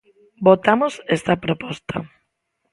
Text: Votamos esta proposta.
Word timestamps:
Votamos 0.47 0.93
esta 1.17 1.33
proposta. 1.45 1.95